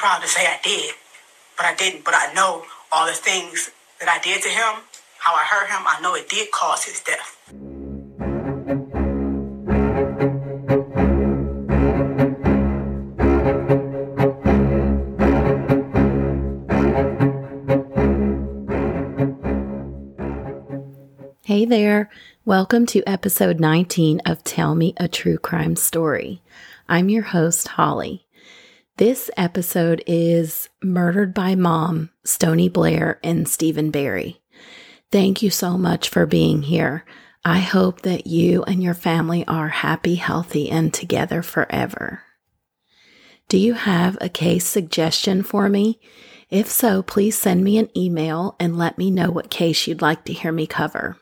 [0.00, 0.94] proud to say I did.
[1.58, 2.06] But I didn't.
[2.06, 4.82] But I know all the things that I did to him,
[5.18, 7.36] how I hurt him, I know it did cause his death.
[21.44, 22.08] Hey there.
[22.46, 26.40] Welcome to episode 19 of Tell Me a True Crime Story.
[26.88, 28.24] I'm your host, Holly.
[29.00, 34.42] This episode is Murdered by Mom, Stoni Blair, and Stephen Berry.
[35.10, 37.06] Thank you so much for being here.
[37.42, 42.24] I hope that you and your family are happy, healthy, and together forever.
[43.48, 45.98] Do you have a case suggestion for me?
[46.50, 50.26] If so, please send me an email and let me know what case you'd like
[50.26, 51.16] to hear me cover.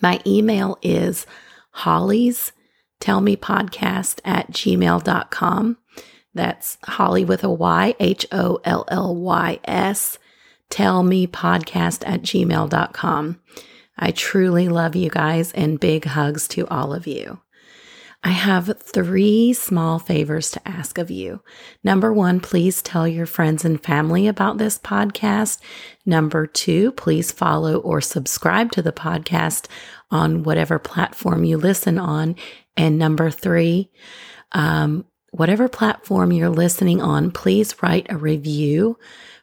[0.00, 1.26] My email is
[1.72, 2.52] Holly's
[3.00, 5.78] Tell Me Podcast at gmail.com.
[6.34, 10.18] That's Holly with a Y, H O L L Y S.
[10.70, 13.40] Tell me podcast at gmail.com.
[13.96, 17.40] I truly love you guys and big hugs to all of you.
[18.26, 21.42] I have three small favors to ask of you.
[21.84, 25.60] Number one, please tell your friends and family about this podcast.
[26.06, 29.66] Number two, please follow or subscribe to the podcast
[30.10, 32.36] on whatever platform you listen on.
[32.78, 33.90] And number three,
[34.52, 38.98] um, whatever platform you're listening on, please write a review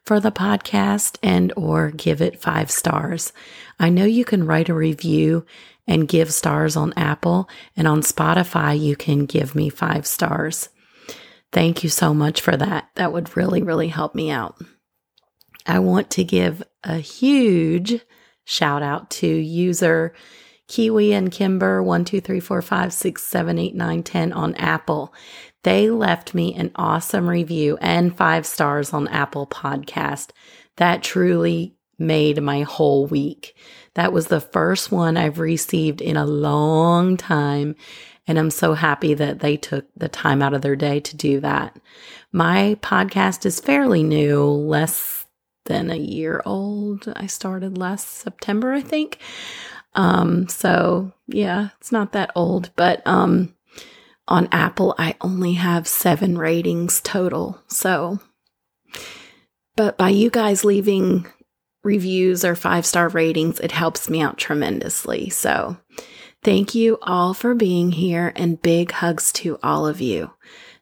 [0.06, 3.34] for the podcast and or give it five stars.
[3.80, 5.46] I know you can write a review
[5.88, 10.70] and give stars on Apple, and on Spotify, you can give me five stars.
[11.52, 12.90] Thank you so much for that.
[12.96, 14.62] That would really, really help me out.
[15.66, 18.00] I want to give a huge
[18.46, 20.14] shout out to user
[20.68, 25.14] Kiwi and Kimber one two three four five six seven eight nine ten on Apple.
[25.64, 30.32] They left me an awesome review and five stars on Apple Podcast.
[30.78, 33.56] That truly made my whole week.
[33.94, 37.76] That was the first one I've received in a long time.
[38.28, 41.40] And I'm so happy that they took the time out of their day to do
[41.42, 41.80] that.
[42.32, 45.26] My podcast is fairly new, less
[45.66, 47.12] than a year old.
[47.16, 49.20] I started last September, I think.
[49.94, 53.54] Um, so yeah, it's not that old, but um,
[54.32, 57.62] on Apple, I only have seven ratings total.
[57.68, 58.20] So,
[59.76, 61.28] but by you guys leaving
[61.84, 65.30] reviews or five star ratings, it helps me out tremendously.
[65.30, 65.78] So,
[66.44, 70.32] thank you all for being here and big hugs to all of you.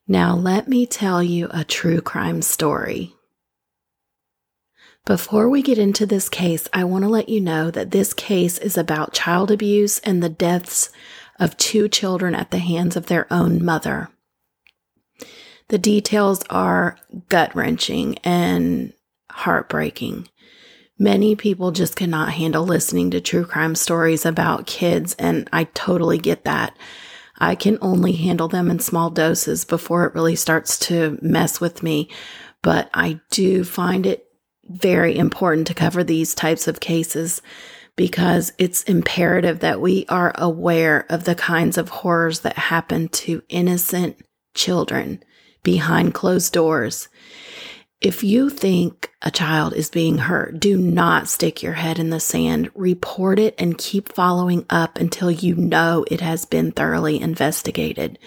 [0.07, 3.15] Now, let me tell you a true crime story.
[5.05, 8.59] Before we get into this case, I want to let you know that this case
[8.59, 10.91] is about child abuse and the deaths
[11.39, 14.09] of two children at the hands of their own mother.
[15.69, 16.97] The details are
[17.29, 18.93] gut wrenching and
[19.31, 20.27] heartbreaking.
[20.97, 26.17] Many people just cannot handle listening to true crime stories about kids, and I totally
[26.17, 26.75] get that.
[27.37, 31.81] I can only handle them in small doses before it really starts to mess with
[31.83, 32.09] me,
[32.61, 34.25] but I do find it
[34.65, 37.41] very important to cover these types of cases
[37.95, 43.43] because it's imperative that we are aware of the kinds of horrors that happen to
[43.49, 44.17] innocent
[44.53, 45.23] children
[45.63, 47.07] behind closed doors.
[48.01, 52.21] If you think a child is being hurt, do not stick your head in the
[52.21, 52.71] sand.
[52.73, 58.17] Report it and keep following up until you know it has been thoroughly investigated.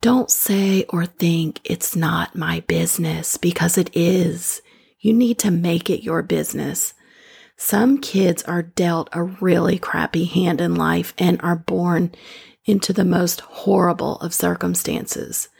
[0.00, 4.60] Don't say or think it's not my business because it is.
[4.98, 6.94] You need to make it your business.
[7.62, 12.10] Some kids are dealt a really crappy hand in life and are born
[12.64, 15.50] into the most horrible of circumstances.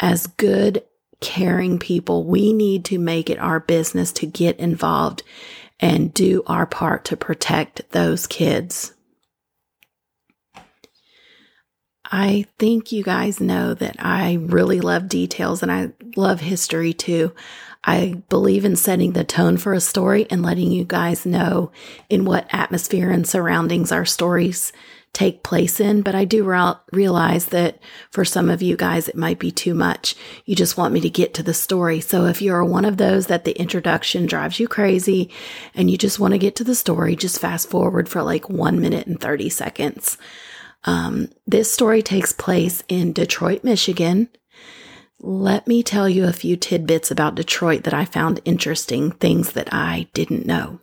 [0.00, 0.84] As good
[1.20, 5.22] caring people, we need to make it our business to get involved
[5.78, 8.94] and do our part to protect those kids.
[12.10, 17.34] I think you guys know that I really love details and I love history too.
[17.84, 21.70] I believe in setting the tone for a story and letting you guys know
[22.08, 24.72] in what atmosphere and surroundings our stories
[25.12, 26.02] take place in.
[26.02, 27.78] But I do re- realize that
[28.10, 30.16] for some of you guys, it might be too much.
[30.44, 32.00] You just want me to get to the story.
[32.00, 35.30] So if you're one of those that the introduction drives you crazy
[35.74, 38.80] and you just want to get to the story, just fast forward for like one
[38.80, 40.18] minute and 30 seconds.
[40.84, 44.28] Um, this story takes place in Detroit, Michigan.
[45.20, 49.72] Let me tell you a few tidbits about Detroit that I found interesting, things that
[49.72, 50.80] I didn't know.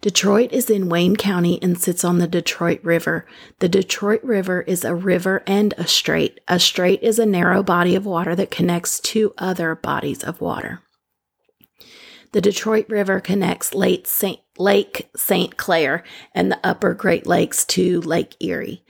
[0.00, 3.26] Detroit is in Wayne County and sits on the Detroit River.
[3.60, 6.40] The Detroit River is a river and a strait.
[6.46, 10.82] A strait is a narrow body of water that connects two other bodies of water.
[12.32, 14.40] The Detroit River connects Lake St.
[14.58, 15.56] Lake St.
[15.56, 16.04] Clair
[16.34, 18.84] and the upper Great Lakes to Lake Erie.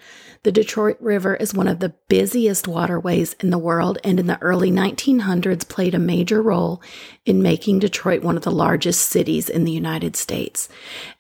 [0.44, 4.40] The Detroit River is one of the busiest waterways in the world and in the
[4.42, 6.82] early 1900s played a major role
[7.24, 10.68] in making Detroit one of the largest cities in the United States.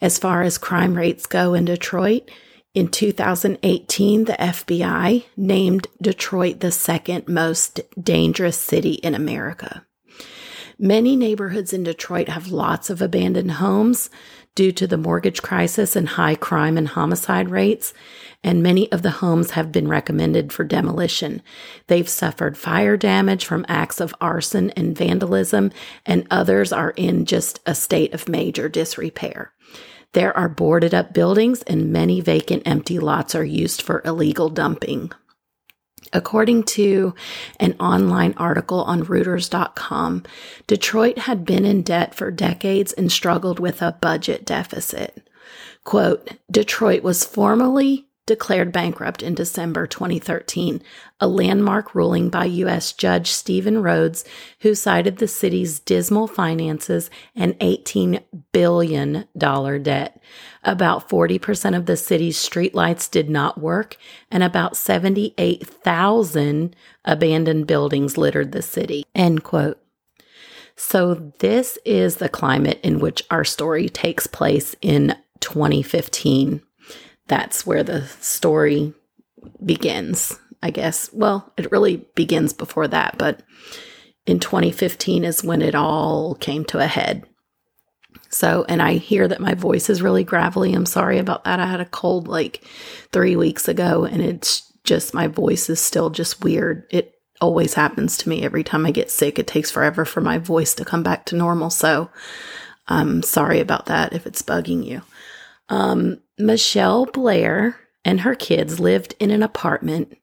[0.02, 2.30] As far as crime rates go in Detroit,
[2.74, 9.86] in 2018, the FBI named Detroit the second most dangerous city in America.
[10.84, 14.10] Many neighborhoods in Detroit have lots of abandoned homes
[14.54, 17.94] due to the mortgage crisis and high crime and homicide rates
[18.44, 21.40] and many of the homes have been recommended for demolition.
[21.86, 25.72] They've suffered fire damage from acts of arson and vandalism,
[26.04, 29.54] and others are in just a state of major disrepair.
[30.12, 35.10] There are boarded up buildings, and many vacant empty lots are used for illegal dumping.
[36.14, 37.14] According to
[37.58, 40.22] an online article on Reuters.com,
[40.68, 45.28] Detroit had been in debt for decades and struggled with a budget deficit.
[45.82, 50.82] Quote, Detroit was formerly declared bankrupt in December 2013,
[51.20, 52.92] a landmark ruling by U.S.
[52.92, 54.24] Judge Stephen Rhodes,
[54.60, 60.22] who cited the city's dismal finances and $18 billion debt.
[60.62, 63.96] About 40% of the city's streetlights did not work,
[64.30, 69.04] and about 78,000 abandoned buildings littered the city.
[69.14, 69.78] End quote.
[70.76, 76.62] So, this is the climate in which our story takes place in 2015
[77.26, 78.94] that's where the story
[79.64, 81.10] begins, I guess.
[81.12, 83.42] Well, it really begins before that, but
[84.26, 87.26] in 2015 is when it all came to a head.
[88.30, 90.74] So, and I hear that my voice is really gravelly.
[90.74, 91.60] I'm sorry about that.
[91.60, 92.64] I had a cold like
[93.12, 96.86] three weeks ago, and it's just my voice is still just weird.
[96.90, 99.38] It always happens to me every time I get sick.
[99.38, 101.70] It takes forever for my voice to come back to normal.
[101.70, 102.10] So,
[102.88, 105.02] I'm sorry about that if it's bugging you.
[105.68, 110.16] Um, Mitchelle Blair and her kids lived in an apartment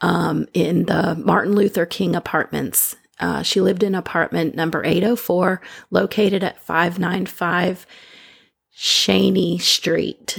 [0.00, 2.96] um, in the Martin Luther King Apartments.
[3.18, 5.60] Uh, she lived in apartment number 804,
[5.90, 7.86] located at 595
[8.74, 10.38] Cheney Street.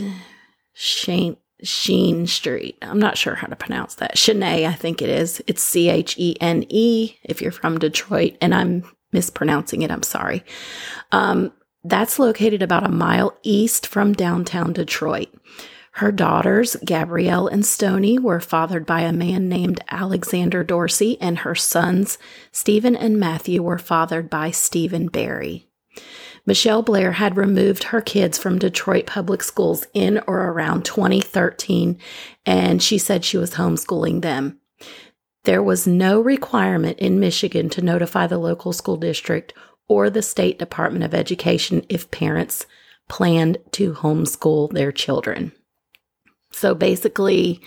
[0.74, 2.78] Shane, Sheen Street.
[2.84, 4.16] I'm not sure how to pronounce that.
[4.16, 5.42] Cheney, I think it is.
[5.48, 9.90] It's C H E N E if you're from Detroit, and I'm mispronouncing it.
[9.90, 10.44] I'm sorry.
[11.12, 11.52] Um,
[11.90, 15.30] that's located about a mile east from downtown Detroit.
[15.94, 21.56] Her daughters, Gabrielle and Stoni, were fathered by a man named Alexander Dorsey, and her
[21.56, 22.20] sons,
[22.52, 25.68] Stephen and Matthew, were fathered by Stephen Berry.
[26.48, 31.98] Mitchelle Blair had removed her kids from Detroit public schools in or around 2013,
[32.46, 34.60] and she said she was homeschooling them.
[35.46, 39.54] There was no requirement in Michigan to notify the local school district
[39.88, 42.66] or the State Department of Education if parents
[43.08, 45.52] planned to homeschool their children.
[46.52, 47.62] So basically,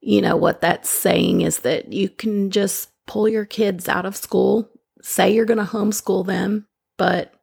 [0.00, 4.16] you know, what that's saying is that you can just pull your kids out of
[4.16, 4.68] school,
[5.02, 6.66] say you're going to homeschool them,
[6.96, 7.34] but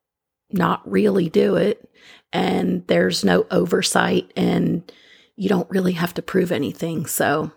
[0.51, 1.89] not really do it.
[2.31, 4.91] And there's no oversight, and
[5.35, 7.05] you don't really have to prove anything.
[7.05, 7.51] So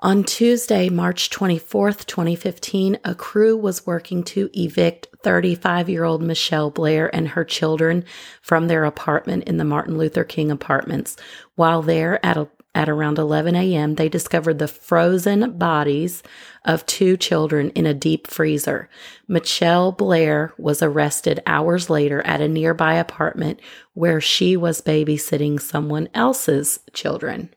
[0.00, 6.74] on Tuesday, March 24th, 2015, a crew was working to evict 35 year old Mitchelle
[6.74, 8.04] Blair and her children
[8.42, 11.16] from their apartment in the Martin Luther King apartments.
[11.54, 16.22] While there at, a, at around 11 a.m., they discovered the frozen bodies
[16.66, 18.90] of two children in a deep freezer.
[19.26, 23.58] Mitchelle Blair was arrested hours later at a nearby apartment
[23.94, 27.48] where she was babysitting someone else's children.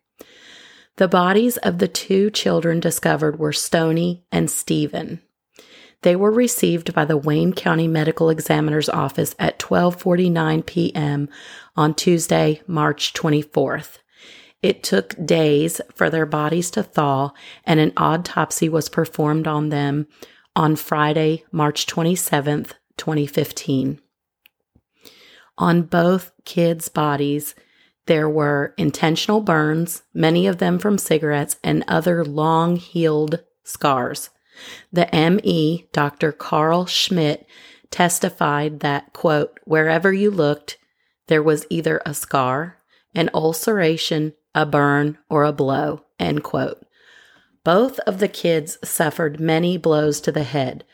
[0.98, 5.22] The bodies of the two children discovered were Stoni and Stephen.
[6.02, 11.30] They were received by the Wayne County Medical Examiner's Office at 12:49 p.m.
[11.76, 14.00] on Tuesday, March 24th.
[14.64, 17.32] It took days for their bodies to thaw
[17.64, 20.08] and an autopsy was performed on them
[20.56, 24.02] on Friday, March 27th, 2015.
[25.60, 27.54] On both kids' bodies,
[28.08, 34.30] there were intentional burns, many of them from cigarettes, and other long healed scars.
[34.92, 36.32] The ME, Dr.
[36.32, 37.46] Carl Schmidt,
[37.92, 40.78] testified that, quote, wherever you looked,
[41.28, 42.78] there was either a scar,
[43.14, 46.86] an ulceration, a burn, or a blow, end quote.
[47.64, 50.86] Both of the kids suffered many blows to the head.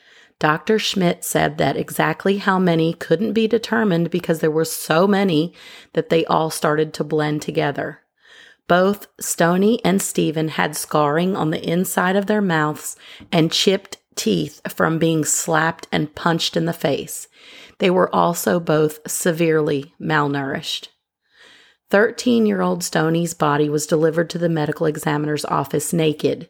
[0.44, 0.78] Dr.
[0.78, 5.54] Schmidt said that exactly how many couldn't be determined because there were so many
[5.94, 8.02] that they all started to blend together.
[8.68, 12.98] Both Stoni and Stephen had scarring on the inside of their mouths
[13.32, 17.30] and chipped teeth from being slapped and punched in the face.
[17.78, 20.90] They were also both severely malnourished.
[21.90, 26.50] 13 year old Stoni's body was delivered to the medical examiner's office naked,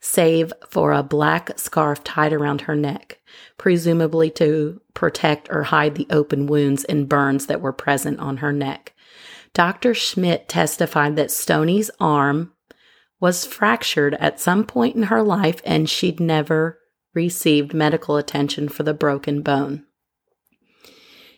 [0.00, 3.20] save for a black scarf tied around her neck,
[3.58, 8.52] presumably to protect or hide the open wounds and burns that were present on her
[8.52, 8.94] neck.
[9.54, 9.94] Dr.
[9.94, 12.52] Schmidt testified that Stoni's arm
[13.20, 16.78] was fractured at some point in her life and she'd never
[17.14, 19.84] received medical attention for the broken bone.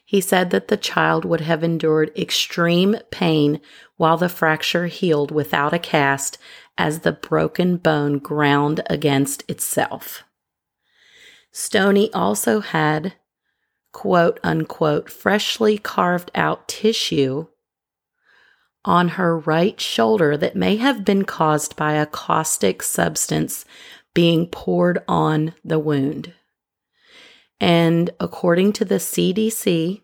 [0.07, 3.61] He said that the child would have endured extreme pain
[3.97, 6.39] while the fracture healed without a cast
[6.77, 10.25] as the broken bone ground against itself.
[11.53, 13.15] Stoni also had
[13.93, 17.47] quote unquote freshly carved out tissue
[18.85, 23.65] on her right shoulder that may have been caused by a caustic substance
[24.13, 26.35] being poured on the wound.
[27.61, 30.03] And according to the CDC,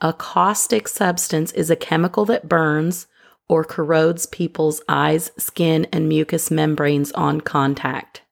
[0.00, 3.06] a caustic substance is a chemical that burns
[3.48, 8.22] or corrodes people's eyes, skin, and mucous membranes on contact.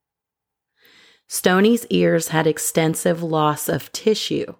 [1.28, 4.54] Stoni's ears had extensive loss of tissue.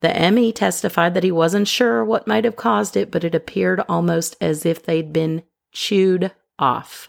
[0.00, 3.80] The ME testified that he wasn't sure what might have caused it, but it appeared
[3.88, 5.42] almost as if they'd been
[5.72, 7.08] chewed off.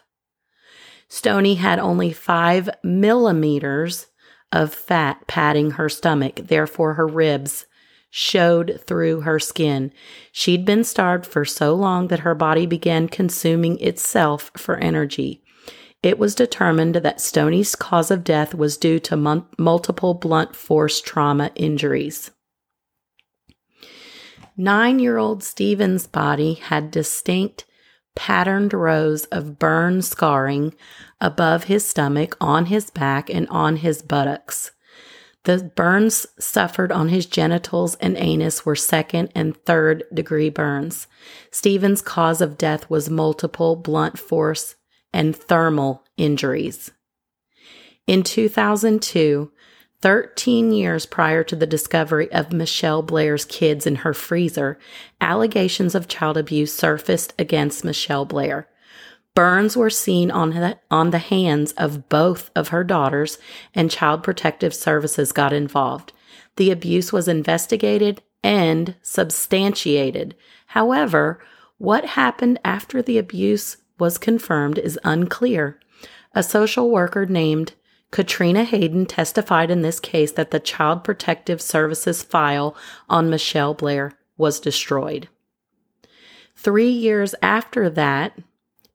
[1.09, 4.07] Stoni had only five millimeters
[4.51, 7.65] of fat padding her stomach, therefore, her ribs
[8.15, 9.91] showed through her skin.
[10.31, 15.43] She'd been starved for so long that her body began consuming itself for energy.
[16.03, 21.01] It was determined that Stoni's cause of death was due to m- multiple blunt force
[21.01, 22.29] trauma injuries.
[24.55, 27.65] Nine year old Stephen's body had distinct
[28.15, 30.75] patterned rows of burn scarring
[31.19, 34.69] above his stomach, on his back, and on his buttocks.
[35.43, 41.07] The burns suffered on his genitals and anus were second and third degree burns.
[41.51, 44.75] Stephen's cause of death was multiple blunt force
[45.11, 46.91] and thermal injuries.
[48.07, 49.51] In 2002,
[50.01, 54.77] 13 years prior to the discovery of Mitchelle Blair's kids in her freezer,
[55.21, 58.67] allegations of child abuse surfaced against Mitchelle Blair.
[59.35, 63.39] Burns were seen on the, on the hands of both of her daughters,
[63.73, 66.13] and Child Protective Services got involved.
[66.57, 70.35] The abuse was investigated and substantiated.
[70.67, 71.43] However,
[71.77, 75.79] what happened after the abuse was confirmed is unclear.
[76.35, 77.73] A social worker named
[78.11, 82.75] Katrina Hayden testified in this case that the Child Protective Services file
[83.09, 85.29] on Mitchelle Blair was destroyed.
[86.55, 88.37] Three years after that,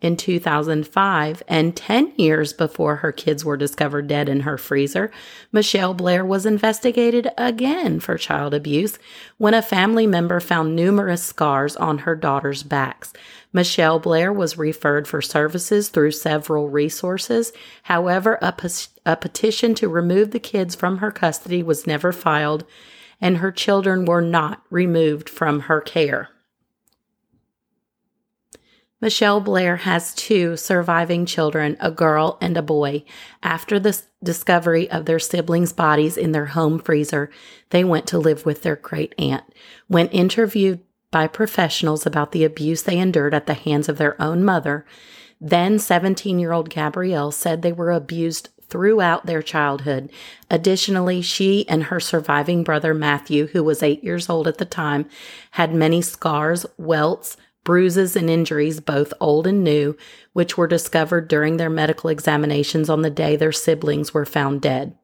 [0.00, 5.10] in 2005, and 10 years before her kids were discovered dead in her freezer,
[5.52, 8.98] Mitchelle Blair was investigated again for child abuse
[9.38, 13.12] when a family member found numerous scars on her daughter's backs.
[13.52, 17.52] Mitchelle Blair was referred for services through several resources.
[17.84, 18.68] However, a, pe-
[19.04, 22.64] a petition to remove the kids from her custody was never filed,
[23.20, 26.28] and her children were not removed from her care.
[29.00, 33.04] Mitchelle Blair has two surviving children, a girl and a boy.
[33.44, 37.30] After the discovery of their siblings' bodies in their home freezer,
[37.70, 39.44] they went to live with their great aunt.
[39.86, 40.80] When interviewed
[41.12, 44.84] by professionals about the abuse they endured at the hands of their own mother,
[45.40, 50.10] then 17 year old Gabrielle said they were abused throughout their childhood.
[50.50, 55.08] Additionally, she and her surviving brother Matthew, who was eight years old at the time,
[55.52, 57.36] had many scars, welts,
[57.68, 59.94] bruises, and injuries, both old and new,
[60.32, 64.96] which were discovered during their medical examinations on the day their siblings were found dead.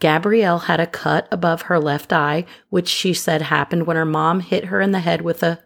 [0.00, 4.40] Gabrielle had a cut above her left eye, which she said happened when her mom
[4.40, 5.62] hit her in the head with a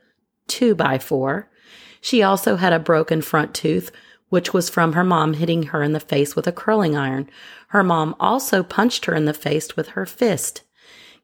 [0.49, 1.51] two by four.
[1.99, 3.91] She also had a broken front tooth,
[4.29, 7.31] which was from her mom hitting her in the face with a curling iron.
[7.69, 10.63] Her mom also punched her in the face with her fist.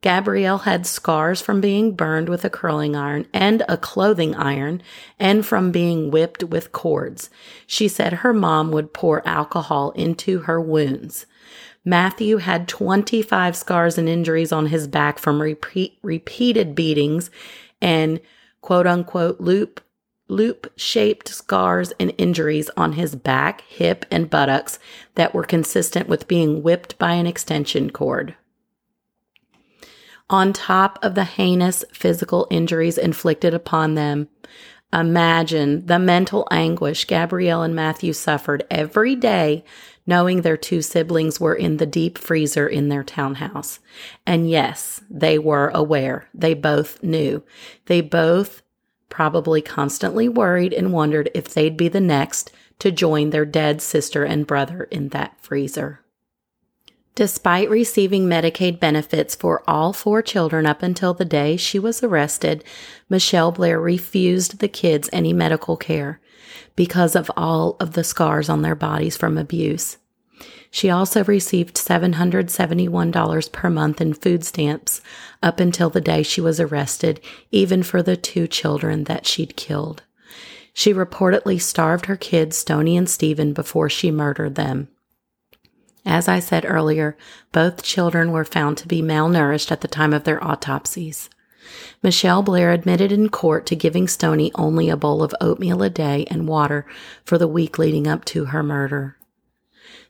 [0.04, 4.82] Gabrielle had scars from being burned with a curling iron and a clothing iron
[5.18, 7.30] and from being whipped with cords.
[7.66, 11.24] She said her mom would pour alcohol into her wounds.
[11.86, 17.30] Matthew had 25 scars and injuries on his back from repeat, repeated beatings
[17.80, 18.20] and
[18.60, 19.80] quote unquote loop
[20.28, 24.78] loop shaped scars and injuries on his back, hip, and buttocks
[25.14, 28.34] that were consistent with being whipped by an extension cord.
[30.30, 34.28] On top of the heinous physical injuries inflicted upon them,
[34.92, 39.64] imagine the mental anguish Gabrielle and Matthew suffered every day
[40.06, 43.80] knowing their two siblings were in the deep freezer in their townhouse.
[44.26, 46.28] And yes, they were aware.
[46.34, 47.42] They both knew.
[47.86, 48.62] They both
[49.08, 54.24] probably constantly worried and wondered if they'd be the next to join their dead sister
[54.24, 56.03] and brother in that freezer.
[57.14, 62.64] Despite receiving Medicaid benefits for all four children up until the day she was arrested,
[63.08, 66.20] Mitchelle Blair refused the kids any medical care
[66.74, 69.98] because of all of the scars on their bodies from abuse.
[70.72, 75.00] She also received $771 per month in food stamps
[75.40, 77.20] up until the day she was arrested,
[77.52, 80.02] even for the two children that she'd killed.
[80.72, 84.88] She reportedly starved her kids, Stoni and Stephen, before she murdered them.
[86.06, 87.16] As I said earlier,
[87.52, 91.30] both children were found to be malnourished at the time of their autopsies.
[92.02, 96.26] Mitchelle Blair admitted in court to giving Stoni only a bowl of oatmeal a day
[96.30, 96.86] and water
[97.24, 99.16] for the week leading up to her murder.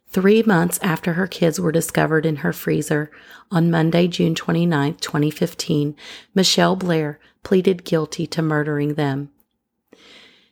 [0.08, 3.10] Three months after her kids were discovered in her freezer,
[3.50, 5.96] on Monday, June 29, 2015,
[6.34, 9.30] Mitchelle Blair pleaded guilty to murdering them.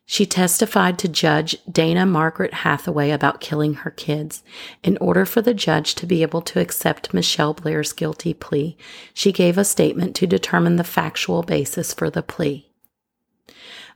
[0.04, 4.42] She testified to Judge Dana Margaret Hathaway about killing her kids.
[4.82, 8.76] In order for the judge to be able to accept Mitchelle Blair's guilty plea,
[9.14, 12.68] she gave a statement to determine the factual basis for the plea.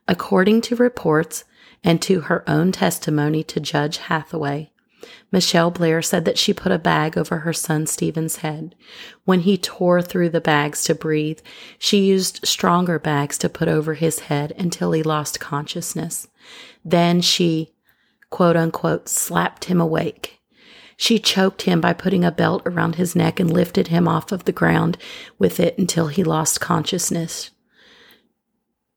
[0.08, 1.44] According to reports
[1.82, 4.70] and to her own testimony to Judge Hathaway,
[5.32, 8.75] Mitchelle Blair said that she put a bag over her son Stephen's head.
[9.25, 11.40] When he tore through the bags to breathe,
[11.78, 16.28] she used stronger bags to put over his head until he lost consciousness.
[16.84, 17.75] Then she,
[18.30, 20.40] quote unquote, slapped him awake.
[20.97, 24.45] She choked him by putting a belt around his neck and lifted him off of
[24.45, 24.97] the ground
[25.38, 27.50] with it until he lost consciousness.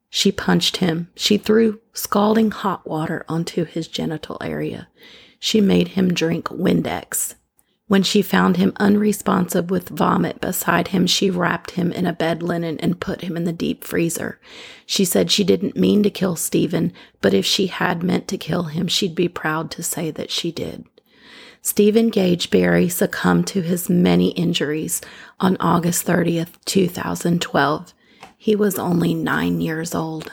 [0.10, 1.10] She punched him.
[1.16, 4.88] She threw scalding hot water onto his genital area
[5.40, 7.36] she made him drink Windex.
[7.88, 12.44] When she found him unresponsive with vomit beside him, she wrapped him in a bed
[12.44, 14.40] linen and put him in the deep freezer.
[14.86, 18.66] She said she didn't mean to kill Stephen, but if she had meant to kill
[18.66, 20.86] him, she'd be proud to say that she did.
[21.64, 25.02] Stephen Gage Berry succumbed to his many injuries
[25.40, 27.94] on August 30th, 2012.
[28.38, 30.32] He was only nine years old.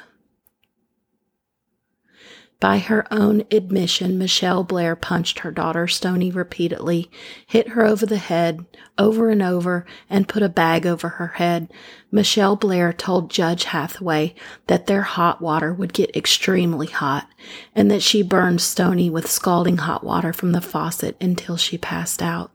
[2.58, 7.10] By her own admission, Mitchelle Blair punched her daughter Stoni repeatedly,
[7.46, 8.64] hit her over the head,
[8.96, 11.70] over and over, and put a bag over her head.
[12.10, 14.34] Mitchelle Blair told Judge Hathaway
[14.68, 17.28] that their hot water would get extremely hot
[17.74, 22.22] and that she burned Stoni with scalding hot water from the faucet until she passed
[22.22, 22.52] out.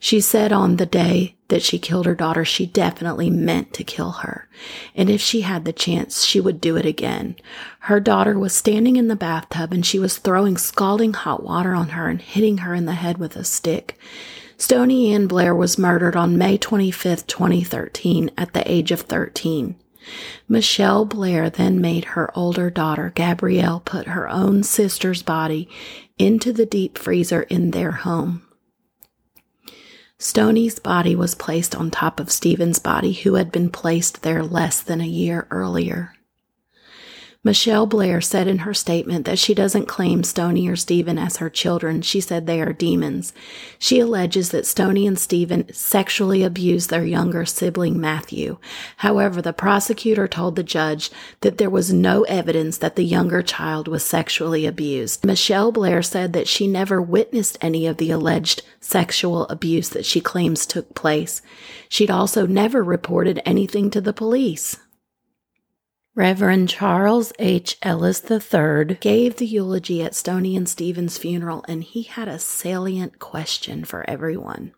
[0.00, 4.12] She said on the day that she killed her daughter, she definitely meant to kill
[4.12, 4.48] her.
[4.94, 7.36] And if she had the chance, she would do it again.
[7.80, 11.90] Her daughter was standing in the bathtub and she was throwing scalding hot water on
[11.90, 13.98] her and hitting her in the head with a stick.
[14.58, 19.76] Stoni Ann Blair was murdered on May 25, 2013, at the age of 13.
[20.50, 25.68] Mitchelle Blair then made her older daughter, Gabrielle, put her own sister's body
[26.18, 28.42] into the deep freezer in their home.
[30.20, 34.80] Stoni's body was placed on top of Stephen's body, who had been placed there less
[34.82, 36.17] than a year earlier.
[37.44, 41.48] Mitchelle Blair said in her statement that she doesn't claim Stoni or Stephen as her
[41.48, 42.02] children.
[42.02, 43.32] She said they are demons.
[43.78, 48.58] She alleges that Stoni and Stephen sexually abused their younger sibling Matthew.
[48.96, 53.86] However, the prosecutor told the judge that there was no evidence that the younger child
[53.86, 55.22] was sexually abused.
[55.22, 60.20] Mitchelle Blair said that she never witnessed any of the alleged sexual abuse that she
[60.20, 61.40] claims took place.
[61.88, 64.76] She'd also never reported anything to the police.
[66.18, 67.78] Reverend Charles H.
[67.80, 73.20] Ellis III gave the eulogy at Stoni and Stephen's funeral, and he had a salient
[73.20, 74.72] question for everyone.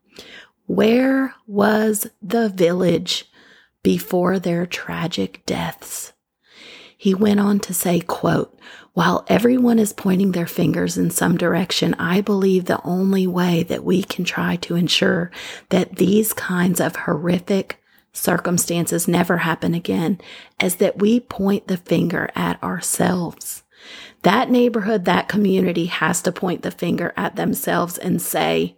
[0.67, 3.25] Where was the village
[3.83, 6.13] before their tragic deaths?
[6.95, 8.59] He went on to say, quote,
[8.93, 13.83] while everyone is pointing their fingers in some direction, I believe the only way that
[13.83, 15.31] we can try to ensure
[15.71, 17.80] that these kinds of horrific
[18.13, 20.21] circumstances never happen again
[20.59, 23.63] as that we point the finger at ourselves.
[24.23, 28.77] That neighborhood, that community has to point the finger at themselves and say,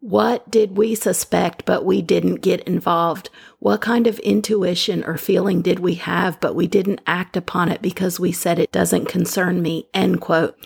[0.00, 3.30] what did we suspect, but we didn't get involved?
[3.58, 7.82] What kind of intuition or feeling did we have, but we didn't act upon it
[7.82, 9.88] because we said it doesn't concern me?
[9.92, 10.56] End quote.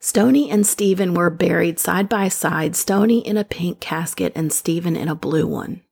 [0.00, 4.96] Stoni and Stephen were buried side by side, Stoni in a pink casket and Stephen
[4.96, 5.82] in a blue one.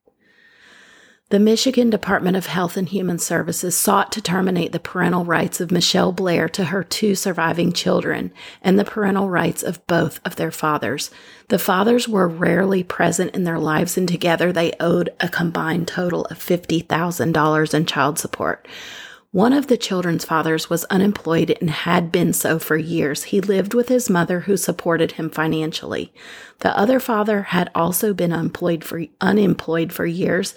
[1.31, 5.71] The Michigan Department of Health and Human Services sought to terminate the parental rights of
[5.71, 10.51] Mitchelle Blair to her two surviving children and the parental rights of both of their
[10.51, 11.13] fathers.
[11.47, 16.25] The fathers were rarely present in their lives, and together they owed a combined total
[16.25, 18.67] of $50,000 in child support.
[19.33, 23.23] One of the children's fathers was unemployed and had been so for years.
[23.25, 26.13] He lived with his mother who supported him financially.
[26.59, 30.57] The other father had also been unemployed for, unemployed for years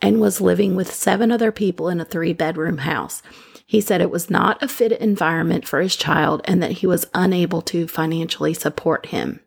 [0.00, 3.22] and was living with seven other people in a three bedroom house.
[3.66, 7.06] He said it was not a fit environment for his child and that he was
[7.14, 9.40] unable to financially support him.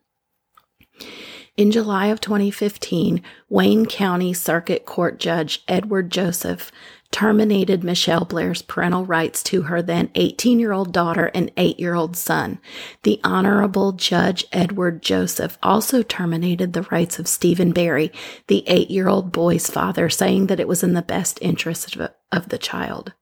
[1.58, 6.72] In July of 2015, Wayne County Circuit Court Judge Edward Joseph
[7.10, 11.96] terminated Mitchelle Blair's parental rights to her then 18 year old daughter and 8 year
[11.96, 12.60] old son.
[13.02, 18.12] The Honorable Judge Edward Joseph also terminated the rights of Stephen Berry,
[18.46, 22.12] the 8 year old boy's father, saying that it was in the best interest of,
[22.32, 23.13] of the child.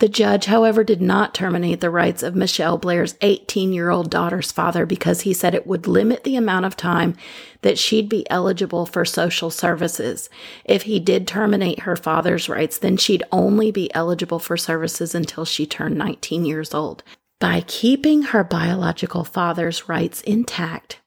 [0.00, 4.50] The judge, however, did not terminate the rights of Mitchelle Blair's 18 year old daughter's
[4.50, 7.14] father because he said it would limit the amount of time
[7.60, 10.30] that she'd be eligible for social services.
[10.64, 15.44] If he did terminate her father's rights, then she'd only be eligible for services until
[15.44, 17.02] she turned 19 years old.
[17.38, 20.99] By keeping her biological father's rights intact,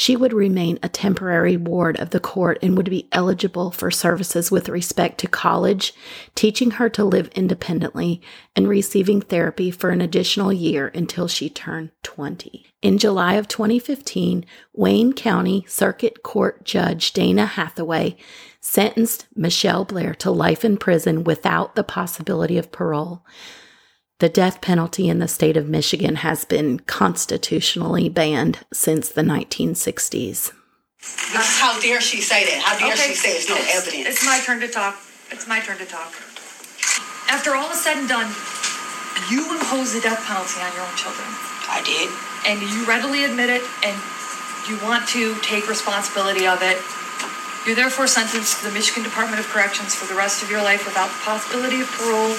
[0.00, 4.50] she would remain a temporary ward of the court and would be eligible for services
[4.50, 5.92] with respect to college,
[6.34, 8.22] teaching her to live independently,
[8.56, 12.64] and receiving therapy for an additional year until she turned 20.
[12.80, 18.16] In July of 2015, Wayne County Circuit Court Judge Dana Hathaway
[18.58, 23.22] sentenced Mitchelle Blair to life in prison without the possibility of parole.
[24.20, 30.52] The death penalty in the state of Michigan has been constitutionally banned since the 1960s.
[31.32, 32.60] How dare she say that?
[32.60, 34.06] How dare Okay, she say it's no it's- evidence?
[34.08, 35.00] It's my turn to talk.
[35.30, 36.12] It's my turn to talk.
[37.32, 38.28] After all is said and done,
[39.32, 41.24] you imposed the death penalty on your own children.
[41.72, 42.12] I did.
[42.44, 43.96] And you readily admit it and
[44.68, 46.76] you want to take responsibility of it.
[47.64, 50.84] You're therefore sentenced to the Michigan Department of Corrections for the rest of your life
[50.84, 52.34] without the possibility of parole,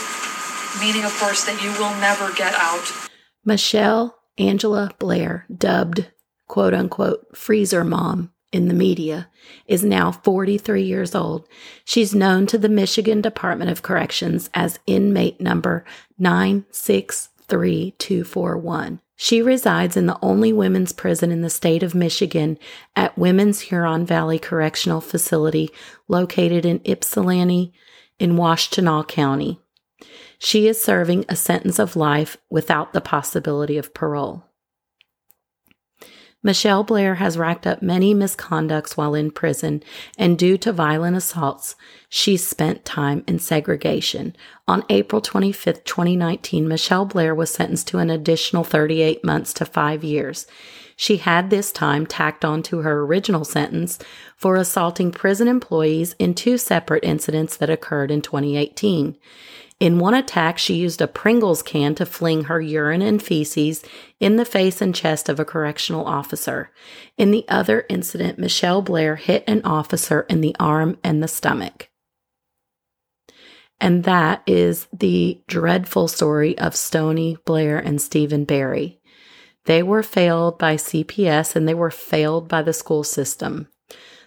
[0.79, 3.10] meaning, of course, that you will never get out.
[3.45, 6.07] Mitchelle Angela Blair, dubbed
[6.47, 9.29] quote unquote freezer mom in the media,
[9.65, 11.47] is now 43 years old.
[11.86, 15.86] She's known to the Michigan Department of Corrections as inmate number
[16.17, 18.99] 963241.
[19.15, 22.57] She resides in the only women's prison in the state of Michigan
[22.95, 25.69] at Women's Huron Valley Correctional Facility
[26.07, 27.71] located in Ypsilanti
[28.17, 29.60] in Washtenaw County.
[30.43, 34.45] She is serving a sentence of life without the possibility of parole.
[36.43, 39.84] Mitchelle Blair has racked up many misconducts while in prison,
[40.17, 41.75] and due to violent assaults,
[42.10, 44.36] she spent time in segregation.
[44.67, 50.04] On April 25, 2019, Michelle Blair was sentenced to an additional 38 months to five
[50.04, 50.47] years.
[50.95, 53.99] She had this time tacked on to her original sentence
[54.36, 59.15] for assaulting prison employees in two separate incidents that occurred in 2018.
[59.82, 63.84] In one attack, she used a Pringles can to fling her urine and feces
[64.20, 66.70] in the face and chest of a correctional officer.
[67.17, 71.89] In the other incident, Mitchelle Blair hit an officer in the arm and the stomach.
[73.80, 79.00] And that is the dreadful story of Stoni Blair and Stephen Berry.
[79.65, 83.67] They were failed by CPS and they were failed by the school system.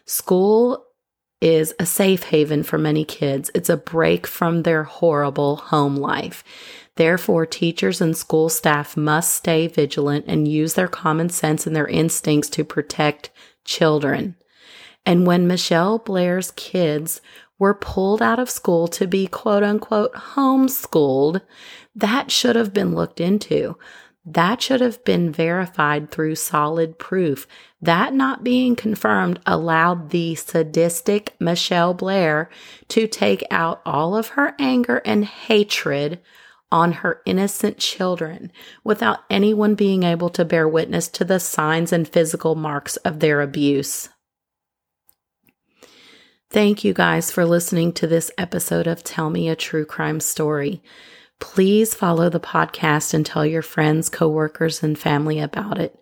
[0.04, 0.83] School
[1.44, 3.50] is a safe haven for many kids.
[3.54, 6.42] It's a break from their horrible home life.
[6.96, 11.86] Therefore, teachers and school staff must stay vigilant and use their common sense and their
[11.86, 13.30] instincts to protect
[13.62, 14.36] children.
[15.04, 17.20] And when Mitchelle Blair's kids
[17.58, 21.42] were pulled out of school to be quote unquote homeschooled,
[21.94, 23.76] that should have been looked into.
[24.26, 27.46] That should have been verified through solid proof.
[27.82, 32.48] That not being confirmed allowed the sadistic Mitchelle Blair
[32.88, 36.20] to take out all of her anger and hatred
[36.72, 38.50] on her innocent children
[38.82, 43.42] without anyone being able to bear witness to the signs and physical marks of their
[43.42, 44.08] abuse.
[46.50, 50.82] Thank you guys for listening to this episode of Tell Me a True Crime Story.
[51.40, 55.98] Please follow the podcast and tell your friends, coworkers, and family about it.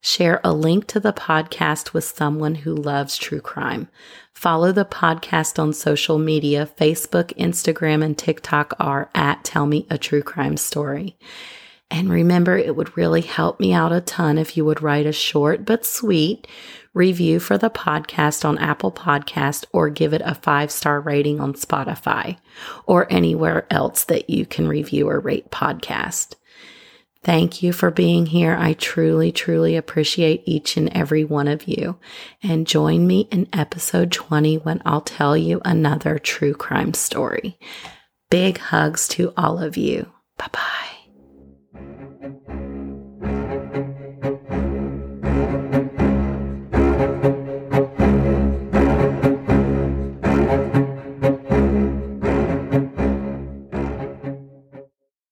[0.00, 3.88] Share a link to the podcast with someone who loves true crime.
[4.34, 6.68] Follow the podcast on social media.
[6.78, 11.16] Facebook, Instagram, and TikTok are at Tell Me a True Crime Story.
[11.90, 15.12] And remember, it would really help me out a ton if you would write a
[15.12, 16.46] short but sweet
[16.94, 21.52] review for the podcast on Apple Podcast or give it a five star rating on
[21.52, 22.38] Spotify
[22.86, 26.36] or anywhere else that you can review or rate podcast.
[27.24, 28.54] Thank you for being here.
[28.54, 31.98] I truly, truly appreciate each and every one of you.
[32.42, 37.58] And join me in episode 20 when I'll tell you another true crime story.
[38.30, 40.12] Big hugs to all of you.
[40.36, 40.90] Bye bye.